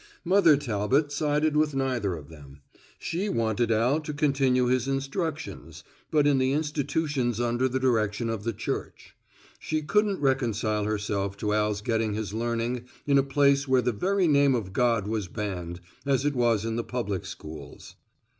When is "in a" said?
13.05-13.21